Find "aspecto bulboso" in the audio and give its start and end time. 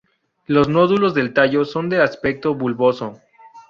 2.01-3.21